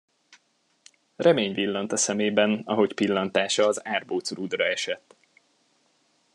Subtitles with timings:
[1.15, 5.15] Remény villant a szemében, ahogy pillantása az árbocrúdra esett.